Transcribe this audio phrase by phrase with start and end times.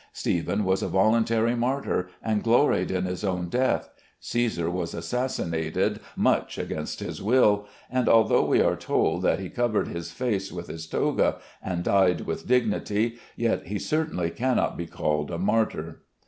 [0.13, 3.91] Stephen was a voluntary martyr, and gloried in his own death.
[4.19, 9.89] Cæsar was assassinated much against his will; and although we are told that he covered
[9.89, 15.29] his face with his toga and died with dignity, yet he certainly cannot be called
[15.29, 16.01] a martyr.